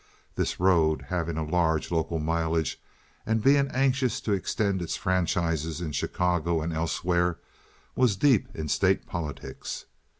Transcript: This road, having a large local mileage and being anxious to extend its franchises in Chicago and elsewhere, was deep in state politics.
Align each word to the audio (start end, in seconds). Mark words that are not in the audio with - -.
This 0.33 0.59
road, 0.59 1.03
having 1.09 1.37
a 1.37 1.45
large 1.45 1.91
local 1.91 2.17
mileage 2.17 2.81
and 3.23 3.43
being 3.43 3.67
anxious 3.67 4.19
to 4.21 4.31
extend 4.31 4.81
its 4.81 4.95
franchises 4.95 5.79
in 5.79 5.91
Chicago 5.91 6.59
and 6.63 6.73
elsewhere, 6.73 7.37
was 7.95 8.15
deep 8.15 8.47
in 8.55 8.67
state 8.67 9.05
politics. 9.05 9.85